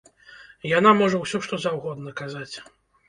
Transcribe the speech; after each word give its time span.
Яна 0.77 0.93
можа 1.01 1.21
ўсё 1.25 1.37
што 1.49 1.61
заўгодна 1.67 2.15
казаць. 2.23 2.55